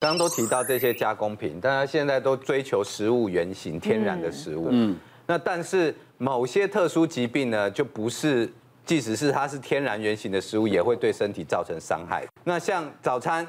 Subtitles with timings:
[0.00, 4.68] 刚刚都提到这些加工品，大家现在都追求食物原型、天然的食物。
[4.70, 8.50] 嗯，那但是某些特殊疾病呢，就不是，
[8.86, 12.26] 即使是它是天然原型的食物，也会对身体造成伤害。
[12.44, 13.46] 那像早餐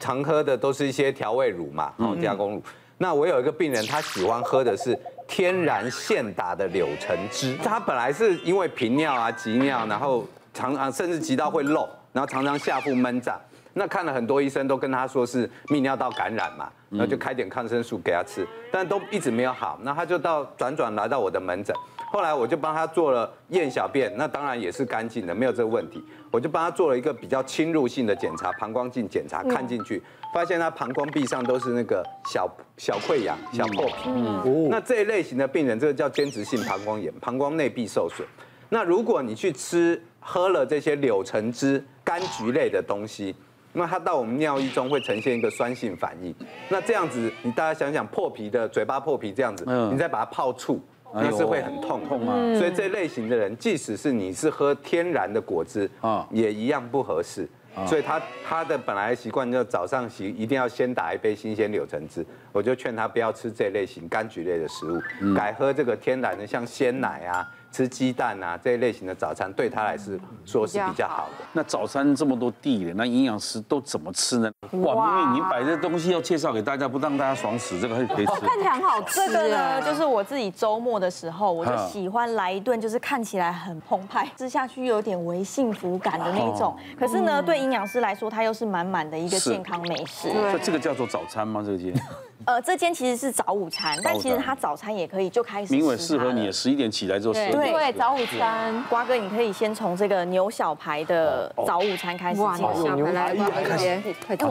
[0.00, 2.62] 常喝的都是一些调味乳嘛，哦，加工乳。
[2.98, 4.98] 那我有一个病人，他喜欢喝的是
[5.28, 7.56] 天然现打的柳橙汁。
[7.62, 13.40] 他本来是因为频尿啊、急尿，然后常常甚至急到会漏，然后常常下腹闷胀。
[13.74, 19.78] 那看了很多医生，都跟他说是泌尿道感染嘛，然后就开点抗生素给他吃，但都一直没有好。
[19.82, 21.74] 那他就到转转来到我的门诊，
[22.10, 26.04] 后来我就帮他做了验小便，那当然也是干净的，没有这个问题。
[26.30, 30.02] 我就帮他做了一个比较侵入性的检查，膀胱镜检查，看进去
[30.34, 34.10] 发现他膀胱壁上都是那个小小溃疡、小破皮。
[34.10, 38.26] 嗯，那这一类型的病人，这个叫间质性膀胱炎，膀胱内壁受损。
[38.68, 43.34] 那如果你去吃喝了这些柳橙汁、柑橘类的东西。
[43.72, 46.34] 那它到我们尿液中会呈现一个酸性反应，
[46.68, 50.80] 那这样子你大家想想破皮的嘴巴破皮这样子，你再把它泡醋，
[51.14, 52.58] 那是会很痛痛啊。
[52.58, 57.48] 所以这类型的人，即使是你是喝天然的果汁啊，也一样不合适。
[57.86, 65.00] 所以他他的本来习惯就早上洗一定要先打一杯新鲜柳橙汁，我就劝他不要吃这类型柑橘类的食物，
[65.34, 67.48] 改喝这个天然的像鲜奶啊。
[67.72, 71.46] 吃鸡蛋啊这一类型的早餐对他来说说是比较好的。
[71.54, 74.51] 那早餐这么多地，那营养师都怎么吃呢？
[74.80, 78.32] 哇，因为你摆这东西要介绍给大家，不让大家爽死，这个还可以吃。
[78.40, 79.20] 看起来很好吃。
[79.26, 86.76] 这个呢，就是我自己周末的时候，我就喜欢来一顿，就是看起来很澎湃，吃下去又有点微幸福感的那种。
[86.98, 90.32] 可是呢，对营养师来说，它又是满满的一个健康美食。
[90.32, 91.62] 对，这个叫做早餐吗？
[91.66, 91.92] 这间？
[92.44, 95.72] 呃，这间其实是早午餐，但其实它早餐也可以就开始。
[95.72, 97.32] 明伟适合你，十一点起来做。
[97.32, 98.84] 对对，早午餐。
[98.90, 102.96] 瓜哥，你可以先从这个牛小排的早午餐开始介绍。
[102.96, 104.02] 牛来，开始。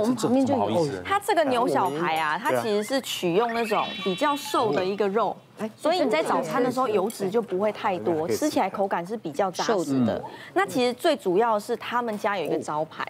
[0.02, 0.88] 哎，我们旁边就有。
[1.05, 5.35] 它这个牛小排啊，它其实是取用那种比较瘦的一个肉。
[5.75, 10.22] 所以你在早餐的时候油脂就不会太多，吃起来口感是比较扎实的。
[10.53, 13.05] 那其实最主要是他们家有一个招牌，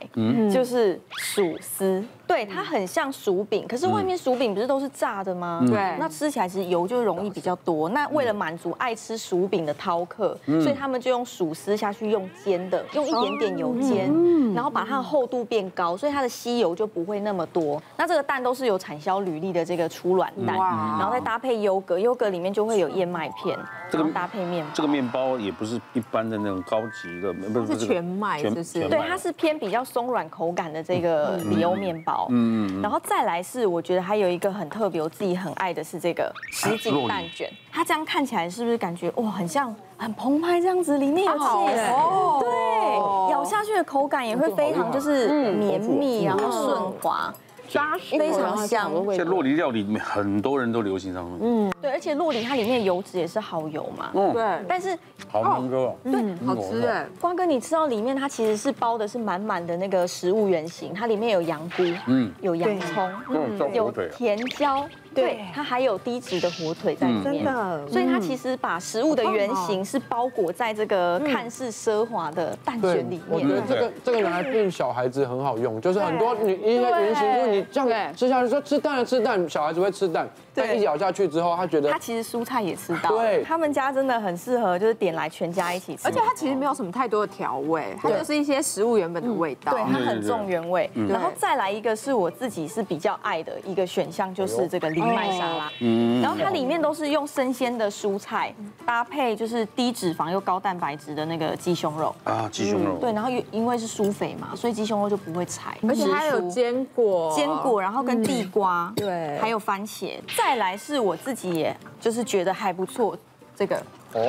[0.51, 2.03] 就是薯丝。
[2.28, 5.61] 对，它很像薯饼，可是外面薯饼不是都是炸的吗？
[5.67, 7.90] 对，那吃起来其实油就容易比较多。
[7.90, 14.09] 那为了满足爱吃薯饼的饕客，所以他们就用薯丝下去用煎的，用一点点油煎，
[14.53, 17.81] 然后把它的厚度变高，所以它的吸油就不会那么多。
[17.97, 23.57] 那这个蛋都是有产销履历的这个初卵蛋，然后再搭配优格，优格里面就会有燕麦片，
[23.90, 24.72] 这个搭配面包。
[24.74, 28.90] 这个面包也不是一般的那种高级的，不是全麦，是不是？
[28.90, 32.28] 对，它是偏比较松软口感的这个里欧面包。
[32.31, 37.50] 嗯，然后再来是，我觉得还有一个很特别，我自己很爱的是这个什锦蛋卷。
[37.72, 40.97] 它这样看起来是不是感觉哇，很像很澎湃这样子？
[40.97, 47.34] 里面有气哦，对，咬下去的口感也会非常就是绵密，然后顺滑。
[47.72, 48.92] 扎实，非常香。
[49.08, 51.40] 现在洛梨料理里面很多人都流行上面。
[51.42, 54.12] 嗯，对，而且洛梨它里面油脂也是好油嘛。
[54.14, 54.44] 嗯，对。
[54.68, 54.98] 但是
[55.30, 57.08] 好芒哥，对，好吃哎。
[57.20, 64.86] 光哥，你吃到里面，它其实是包的是满满的那个食物原型，它里面有羊菇，嗯，有洋葱，嗯，有甜椒。
[65.13, 73.22] 对，它还有低脂的火腿在里面，真的，所以它其实把食物的原型是包裹在这个看似奢华的蛋卷里面。
[73.29, 80.29] 我觉得这个这个拿来变小孩子很好用，就是很多你一些原型，就是你这样吃下去说吃蛋了吃蛋，小孩子会吃蛋。
[80.53, 83.09] 但，一咬下去之后，他觉得他其实蔬菜也吃到。
[83.11, 86.05] 对，他们家真的很适合，就是点来全家一起吃。
[86.05, 89.72] 而且它其实没有什么太多的调味，它就是一些食物原本的味道。
[89.72, 90.89] 对，它很重原味。
[91.07, 95.72] 然后再来一个是我自己是比较爱的一个选项，就是这个藜麦沙拉。
[95.79, 96.22] 嗯。
[96.22, 98.53] 然后它里面都是用生鲜的蔬菜
[98.85, 102.16] 搭配，就是低脂肪又高蛋白质的那个鸡胸肉。
[102.23, 102.97] 啊，鸡胸肉。
[103.00, 105.78] 对，然后因因为是酥肥嘛，所以鸡胸肉就不会柴。
[105.88, 110.19] 而且它有坚果，坚果，然后跟地瓜，对，还有番茄。
[110.38, 113.17] 再来是我自己，也就是觉得还不错，
[113.56, 113.81] 这个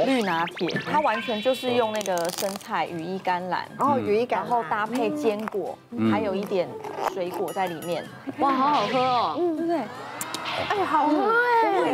[0.06, 5.76] 绿拿铁，它完全就是用那个生菜、羽衣甘蓝，然后羽衣甘，然后搭配坚果，
[6.10, 6.68] 还有一点
[7.12, 8.04] 水果在里面，
[8.38, 9.80] 哇，好好喝哦，嗯，对不对？
[10.68, 11.92] 哎，好喝哎，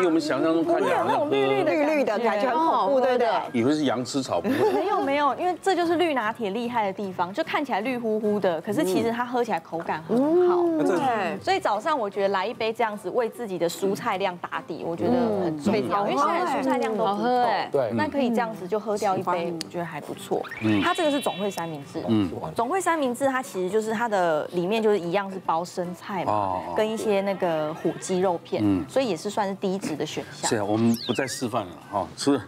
[0.00, 3.28] 比我们想象中看起来那种绿绿的绿绿的感觉很恐怖，对不对？
[3.52, 4.40] 以为是羊吃草。
[4.40, 10.62] 没有没有，因为这就是绿拿铁厉害的地方，就看起来绿乎乎的，可是其实它喝起来口感很好。
[10.82, 15.12] 对，所以早上我觉得来一杯这样子，为自己的蔬菜量打底，我觉得
[15.44, 17.28] 很重要，因为现在蔬菜量都不够。
[17.70, 20.42] 对，那可以这样子就喝掉一杯，我觉得还不错。
[20.82, 32.40] 它这个是总会三明治，嗯，总会三明治它其实就是它的里面就是一样是包生菜嘛，跟一些那个火鸡肉片，所以也是算是低脂的选项是啊，我们不再示范了哈，吃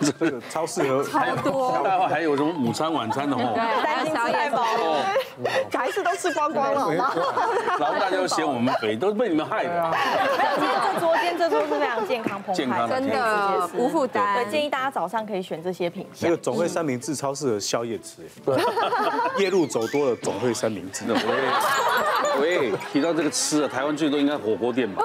[0.00, 5.04] 这个超适合，超多，待会还有什么午餐晚餐的哦，对，担心吃太饱了。
[5.72, 7.12] 还是都吃光光了，好吗？
[7.78, 9.94] 然后大家又嫌我们肥，都是被你们害的。
[10.58, 14.44] 今天这桌，今天这桌是非常健康澎湃，真的无负担。
[14.44, 16.28] 对，建议大家早上可以选这些品项。
[16.28, 18.60] 那个总会三明治超适合宵夜吃，对，
[19.40, 21.04] 夜路走多了总会三明治。
[22.40, 25.00] 喂喂，提到这个吃啊，台湾最多应该火锅店吧？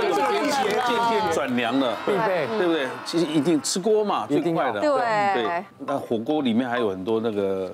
[0.00, 2.46] 哦，这个天气渐渐转凉了，对不对？
[2.58, 2.88] 对不对？
[3.04, 4.80] 其实一定吃锅嘛，最快的。
[4.80, 4.90] 对
[5.34, 7.72] 对，那火锅里面还有很多那个。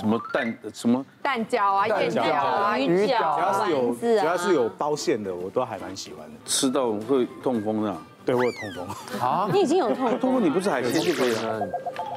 [0.00, 6.32] 什么蛋什么蛋饺啊，燕饺啊，鱼饺，只要是有只要是有包馅的，我都还蛮喜欢的。
[6.46, 9.48] 吃到会痛风的，对我有痛风啊？
[9.52, 10.18] 你已经有痛风？
[10.18, 11.60] 痛风你不是海鲜就可以了？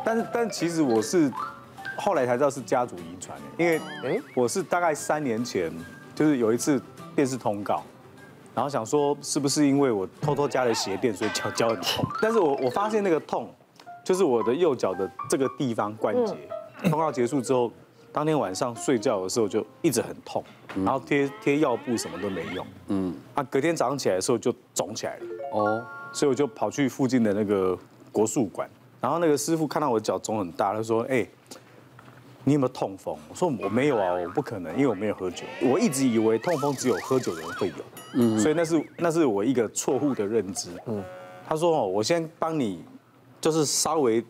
[0.06, 1.30] 但是但其实我是
[1.98, 5.70] 后来才知道是家族遗传的，因为哎，我是大概三年前
[6.16, 6.82] 就是有一次
[7.14, 7.84] 电视通告，
[8.56, 12.06] 然后想说是不是因为我偷偷加了鞋垫，所以脚脚很痛？
[12.22, 13.54] 但是我我发现那个痛
[14.04, 16.36] 就是我的右脚的这个地方关节。
[16.84, 17.72] 通告结束之后，
[18.12, 20.44] 当天晚上睡觉的时候就一直很痛，
[20.76, 27.78] 然后贴贴药布什么都没用，嗯，啊，隔天早上起来的时候就肿起来了，哦，所以我就跑去附近的那个
[28.12, 28.70] 国术馆，
[29.02, 31.26] 然后那个师傅看到我脚肿很大，他说，哎，
[32.46, 33.18] 你有没有痛风？
[33.28, 35.44] 我说我没有啊，我不可能，因为我没有喝酒。
[35.64, 37.74] 我一直以为痛风只有喝酒的人会有，
[38.14, 41.04] 嗯，所以那是那是我一个错误的认知，嗯，
[41.50, 42.82] 他说哦，我先帮你，
[43.42, 44.24] 就是稍微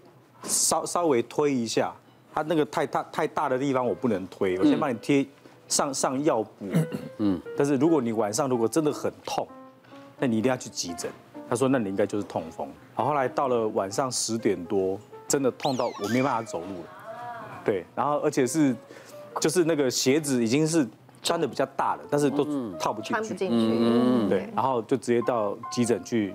[0.43, 1.93] 稍稍微推一下。
[2.33, 5.25] 他那个太大太大的地方我不能推，我先帮你贴
[5.67, 6.67] 上上药补。
[7.17, 9.47] 嗯，但是如果你晚上如果真的很痛，
[10.19, 11.11] 那你一定要去急诊。
[11.49, 12.67] 他说那你应该就是痛风。
[12.93, 16.89] 好，后来到了晚上十点多，真的痛到我没办法走路了。
[17.65, 18.73] 对，然后而且是
[19.41, 20.87] 就是那个鞋子已经是
[21.23, 22.45] 穿的比较大了，但是都
[22.77, 23.13] 套不进去。
[23.13, 23.77] 穿不进去。
[23.79, 24.29] 嗯。
[24.29, 26.33] 对，然后就直接到急诊去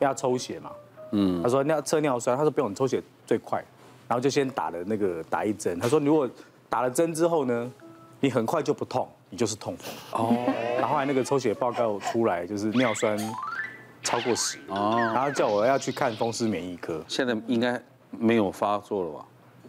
[0.00, 0.70] 要抽血嘛。
[1.12, 1.40] 嗯。
[1.42, 3.64] 他说尿测尿酸，他说不用，你抽血最快。
[4.08, 6.28] 然后就先打了那个打一针，他说如果
[6.68, 7.72] 打了针之后呢，
[8.20, 10.20] 你很快就不痛，你就是痛风。
[10.20, 10.36] 哦。
[10.76, 13.16] 然后后来那个抽血报告出来，就是尿酸
[14.02, 14.58] 超过十。
[14.68, 14.96] 哦。
[15.14, 17.02] 然后叫我要去看风湿免疫科。
[17.08, 17.80] 现在应该
[18.10, 19.24] 没有发作了吧？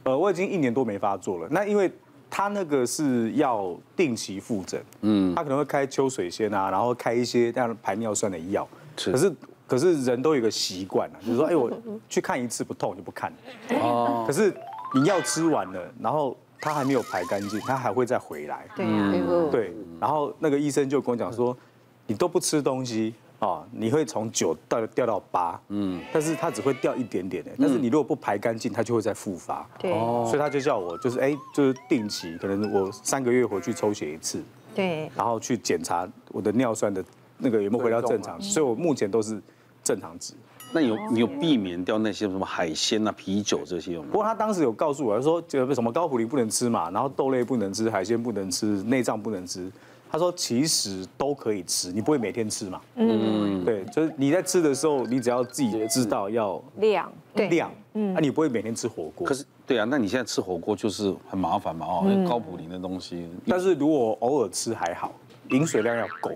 [0.05, 1.47] 呃，我已经一年多没发作了。
[1.51, 1.91] 那因为
[2.29, 8.67] 他那个是要定期复诊，嗯，他可能会开秋水仙啊，然后开一些这样排尿酸的药。
[8.97, 9.11] 是。
[9.11, 9.33] 可是。
[9.67, 11.71] 可是人都有一个习惯啊，就是说，哎，我
[12.07, 13.33] 去看一次不痛就不看。
[13.81, 14.23] 哦。
[14.27, 14.53] 可是
[14.93, 18.67] 你药吃完了，然后他还没有排干净，他还会再回来。
[18.75, 19.11] 对呀。
[19.49, 19.73] 对。
[19.99, 21.57] 然后那个医生就跟我讲说，
[22.05, 25.59] 你都不吃东西啊，你会从九到掉到八。
[25.69, 26.01] 嗯。
[26.13, 29.67] 但是它只会掉一点点的，但是你如果不排干净，它就会再复发。
[29.79, 29.91] 对。
[29.91, 34.41] 所以他就叫我就是哎，就是定期，可能我三个月回去抽血一次。
[34.73, 35.09] 对。
[35.15, 37.03] 然后去检查我的尿酸的
[37.37, 39.41] 那个有没有回到正常，所以我目前都是。
[39.85, 40.33] 正常值，
[40.73, 44.05] 那有你有避免掉那些什么海鲜啊、啤酒这些吗？
[44.11, 49.71] 不过他当时有告诉我，他说这个什么高普林不能吃嘛，然后豆类不能吃，海鲜不能吃，内脏不能吃。
[50.11, 52.81] 他说其实都可以吃，你不会每天吃嘛？
[52.95, 59.27] 嗯，对，就是你在吃的时候，你只要自己知道要量，对量，嗯，那你不会每天吃火锅。
[59.27, 63.29] 可是，对啊，那你现在吃火锅就是很麻烦嘛，哦，高普林的东西。
[63.47, 65.11] 但是如果偶尔吃还好，
[65.49, 66.31] 饮水量要够。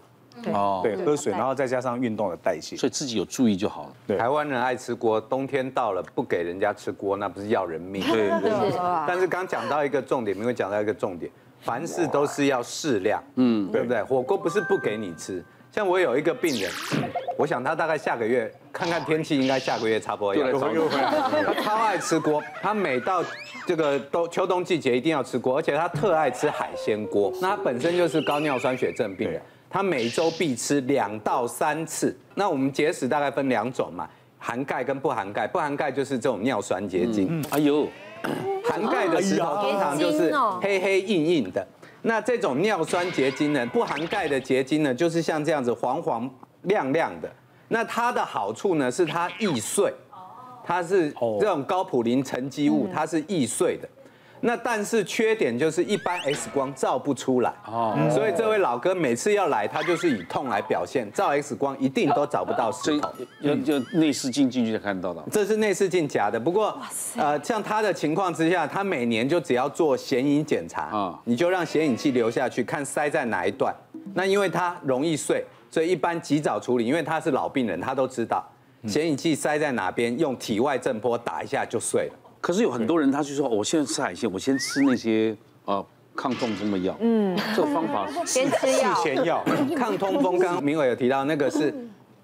[0.54, 3.94] 哦，对，喝水，然后再加上运动的代谢，所以自己有注意就好了。
[4.08, 8.02] 对，台湾人爱吃锅，冬天到了不给人家吃锅，那不是要人命？
[8.10, 8.30] 对。
[9.06, 11.30] 但是刚讲到一个重点，没有讲到一个重点，
[11.62, 14.02] 凡事都是要适量，嗯，对不对？
[14.04, 16.72] 火锅不是不给你吃，像我有一个病人，
[17.38, 21.44] 我想他大概下个月看看天气，应该下个月差不多要回来。
[21.46, 23.24] 他超爱吃锅，他每到
[23.66, 27.32] 这个冬秋冬季节一定要吃锅，而且他特爱吃海鲜锅。
[27.42, 29.42] 那他本身就是高尿酸血症病人。
[29.72, 32.18] 他每周必吃两到三次。
[32.34, 35.46] 那我们结石大概分两种嘛，含钙跟不含钙。
[35.46, 37.46] 不含钙就是这种尿酸结晶。
[37.52, 37.88] 哎呦，
[38.70, 41.66] 含钙的石头通常就是黑黑硬硬的。
[42.04, 46.30] 那这种尿酸结晶呢，不含钙的结晶呢，就是像这样子黄黄
[46.62, 47.30] 亮亮的。
[47.68, 49.94] 那它的好处呢，是它易碎，
[50.64, 53.90] 它是这种高普林沉积物，它是易碎的。
[54.42, 63.10] 那但是缺点就是一般 X 光照不出来哦，所以这位老哥每次要来，他就是以痛来表现，照 X 光一定都找不到石头，
[63.44, 65.24] 就就内视镜进去就看到的。
[65.32, 66.78] 这是内视镜假的，不过
[67.18, 73.76] 呃，像他的情况之下，他每年就只要做显影检查啊，你就让显影剂流下去，看塞在哪一段。
[74.14, 78.44] 那因为他容易碎，所以一般及早处理，因为他是老病人，他都知道
[78.88, 82.14] 显影剂塞在哪边，用体外震波打一下就碎了。
[82.42, 86.98] 可是有很多人，他就说，我现在吃海鲜，我先吃那些呃抗痛风的药。
[87.02, 89.44] 嗯，这个方法先吃药，先药。
[89.76, 91.74] 抗痛风，刚刚明伟有提到那个是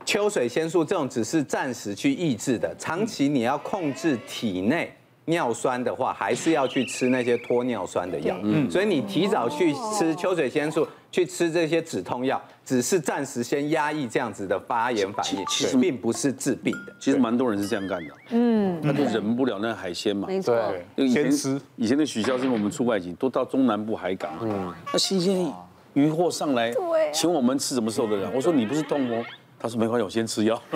[0.05, 4.93] 秋水仙素，这种只是暂时去抑制的，长期你要控制体内
[5.25, 8.37] 尿酸的话，还是要去吃那些脱尿酸的药。
[8.43, 16.95] 嗯，所以你提早去吃秋水仙素，去吃这些止痛药，只是暂时先压抑这样子的发炎反应，其实并不是治病的。
[16.99, 18.13] 其实蛮多人是这样干的。
[18.29, 20.27] 嗯，他就忍不了那个海鲜嘛。
[20.27, 20.55] 没错。
[20.95, 25.51] 以前吃以前的许教授，我们出外景都到中南部海港，嗯，那新鲜
[25.93, 26.71] 鱼货上来，
[27.11, 28.31] 请我们吃，怎么受得了？
[28.35, 29.25] 我说你不是痛哦。
[29.57, 30.61] 他说没关系，我先吃药。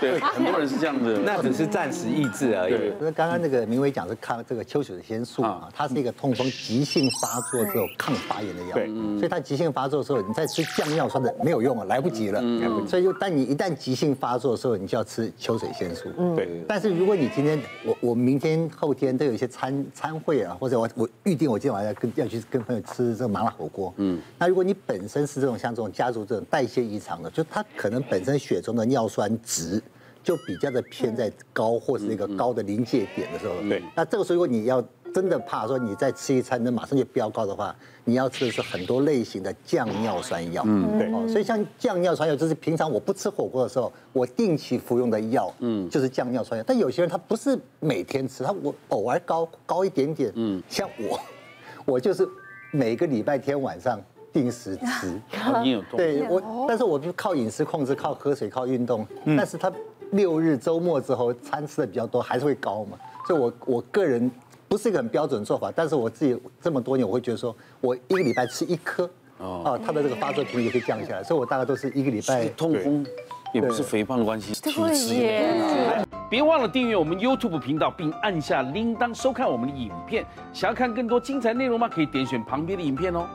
[0.00, 2.92] 对， 很多人是这样子，那只是暂时抑制而已。
[3.00, 8.74] 那刚刚那个明伟讲是抗这个秋水仙素啊，它是一个痛风急性发作之后抗发炎的药。
[8.74, 8.86] 对，
[9.16, 12.40] 所以它急性发作的时候，你再吃降尿酸的没有用啊，来不及了。
[12.42, 12.86] 嗯。
[12.86, 16.08] 所以就但你一旦急性发作的时候，你就要吃秋水仙素。
[16.18, 16.34] 嗯。
[16.36, 16.64] 对。
[16.68, 23.92] 但是如果你今天我我明天后天都有一些餐餐会啊，或者我我预定我今天晚上要跟要去跟朋友吃这个麻辣火锅。
[23.96, 24.20] 嗯。
[24.38, 29.82] 那如果你本身是这种像这种家族这种代谢异常的，就它可能本身血中的尿酸值。
[30.26, 33.80] 就比较的偏在高或是那个高的临界点的时候，对。
[33.94, 34.82] 那这个时候如果你要
[35.14, 40.64] 真的怕说你再吃一餐，那马上就飙高的话，你要吃的是很多类型的降尿酸药。
[40.66, 41.06] 嗯，对。
[41.14, 46.64] 哦，所以像降尿酸药，就是平常我不吃火锅的时候，我定期服用的药，嗯，就是降尿酸药。
[46.66, 51.20] 但有些人他不是每天吃，他我偶尔高高一点点，嗯，像我，
[51.86, 52.28] 我就是
[52.72, 54.02] 每个礼拜天晚上
[54.32, 55.20] 定时吃。
[55.62, 55.96] 你有动？
[55.96, 59.72] 对我，但是我就靠饮食控制，靠喝水，靠运动，但是他。
[60.12, 62.98] 六日周末之后，餐吃的比较多，还是会高嘛？
[63.26, 64.30] 所以我，我我个人
[64.68, 69.08] 不是一个很标准做法，但是我自己这么多年，我会觉得说，我一个礼拜吃一颗，
[69.38, 72.46] 哦，它的这个发作频率会降下来，所以我大概都是一个礼拜。
[72.50, 73.04] 痛风
[73.52, 76.06] 也不是肥胖的关系，体质。
[76.28, 80.26] 别忘了订阅我们 YouTube 频道，并按下铃铛收看我们的影片。
[80.52, 81.88] 想要看更多精彩内容吗？
[81.88, 83.26] 可以点选旁边的影片哦。